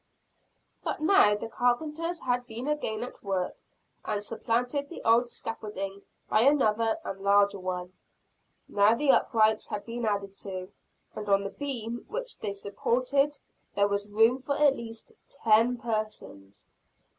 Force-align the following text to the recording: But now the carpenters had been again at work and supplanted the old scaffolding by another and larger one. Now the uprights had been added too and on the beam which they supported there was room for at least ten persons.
But 0.83 0.99
now 1.01 1.35
the 1.35 1.47
carpenters 1.47 2.21
had 2.21 2.47
been 2.47 2.67
again 2.67 3.03
at 3.03 3.21
work 3.21 3.53
and 4.03 4.23
supplanted 4.23 4.89
the 4.89 4.99
old 5.03 5.29
scaffolding 5.29 6.01
by 6.27 6.41
another 6.41 6.97
and 7.05 7.21
larger 7.21 7.59
one. 7.59 7.93
Now 8.67 8.95
the 8.95 9.11
uprights 9.11 9.67
had 9.67 9.85
been 9.85 10.07
added 10.07 10.35
too 10.35 10.71
and 11.13 11.29
on 11.29 11.43
the 11.43 11.51
beam 11.51 12.05
which 12.09 12.39
they 12.39 12.53
supported 12.53 13.37
there 13.75 13.87
was 13.87 14.09
room 14.09 14.41
for 14.41 14.57
at 14.57 14.75
least 14.75 15.11
ten 15.43 15.77
persons. 15.77 16.65